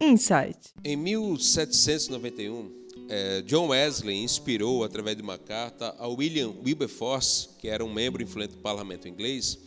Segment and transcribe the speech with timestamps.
[0.00, 0.58] Insight.
[0.84, 2.70] Em 1791,
[3.08, 8.22] eh, John Wesley inspirou, através de uma carta, a William Wilberforce, que era um membro
[8.22, 9.58] influente do parlamento inglês,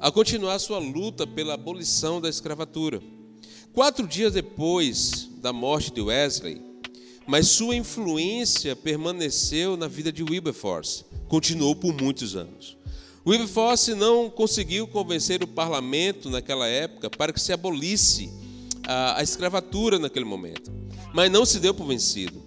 [0.00, 3.02] a continuar sua luta pela abolição da escravatura.
[3.72, 6.62] Quatro dias depois da morte de Wesley,
[7.26, 12.76] mas sua influência permaneceu na vida de Wilberforce, continuou por muitos anos.
[13.26, 18.30] Wilberforce não conseguiu convencer o parlamento naquela época para que se abolisse
[18.88, 20.72] a, a escravatura naquele momento,
[21.12, 22.42] mas não se deu por vencido.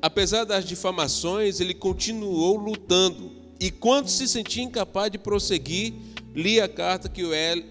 [0.00, 5.92] Apesar das difamações, ele continuou lutando e, quando se sentia incapaz de prosseguir,
[6.34, 7.22] lia a carta que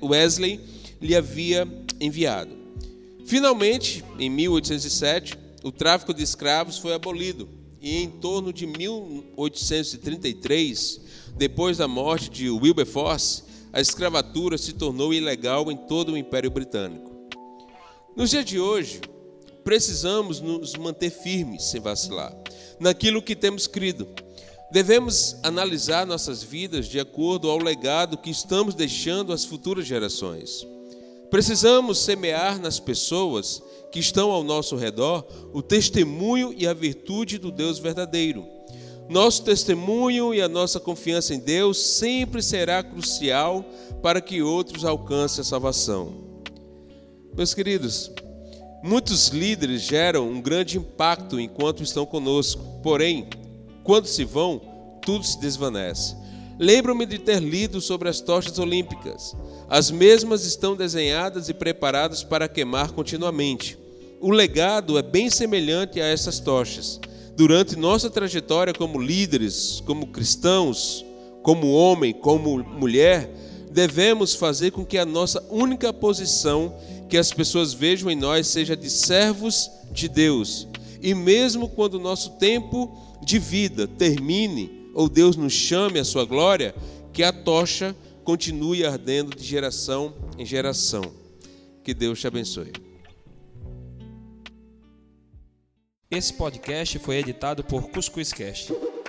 [0.02, 0.62] Wesley
[1.02, 1.68] lhe havia
[2.00, 2.56] enviado.
[3.26, 7.50] Finalmente, em 1807, o tráfico de escravos foi abolido
[7.82, 11.02] e em torno de 1833,
[11.36, 17.11] depois da morte de Wilberforce, a escravatura se tornou ilegal em todo o Império Britânico.
[18.14, 19.00] Nos dias de hoje,
[19.64, 22.36] precisamos nos manter firmes, sem vacilar,
[22.78, 24.06] naquilo que temos crido.
[24.70, 30.68] Devemos analisar nossas vidas de acordo ao legado que estamos deixando às futuras gerações.
[31.30, 33.64] Precisamos semear nas pessoas
[33.94, 38.46] que estão ao nosso redor o testemunho e a virtude do Deus verdadeiro.
[39.10, 43.64] Nosso testemunho e a nossa confiança em Deus sempre será crucial
[44.02, 46.31] para que outros alcancem a salvação.
[47.34, 48.12] Meus queridos,
[48.84, 53.30] muitos líderes geram um grande impacto enquanto estão conosco, porém,
[53.86, 54.62] quando se vão,
[55.02, 56.14] tudo se desvanece.
[56.60, 59.34] Lembro-me de ter lido sobre as tochas olímpicas.
[59.70, 63.78] As mesmas estão desenhadas e preparadas para queimar continuamente.
[64.20, 67.00] O legado é bem semelhante a essas tochas.
[67.36, 71.06] Durante nossa trajetória como líderes, como cristãos,
[71.42, 73.32] como homem, como mulher,
[73.72, 76.76] devemos fazer com que a nossa única posição
[77.12, 80.66] que as pessoas vejam em nós seja de servos de Deus.
[81.02, 82.90] E mesmo quando o nosso tempo
[83.22, 86.74] de vida termine, ou Deus nos chame à sua glória,
[87.12, 91.02] que a tocha continue ardendo de geração em geração.
[91.84, 92.72] Que Deus te abençoe.
[96.10, 98.72] Esse podcast foi editado por Cuscuz Cast.